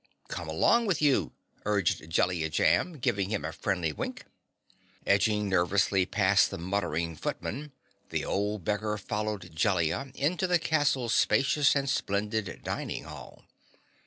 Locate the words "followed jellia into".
8.97-10.47